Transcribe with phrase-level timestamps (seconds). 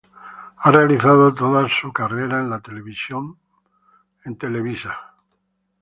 [0.57, 3.37] Ha realizado toda su carrera en la televisión
[4.25, 4.97] por Televisa.